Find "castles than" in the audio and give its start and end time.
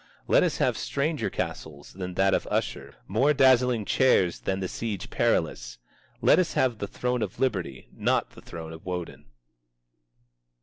1.29-2.15